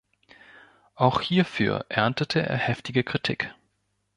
Auch 0.95 1.21
hierfür 1.21 1.85
erntete 1.89 2.39
er 2.41 2.57
heftige 2.57 3.03
Kritik. 3.03 3.53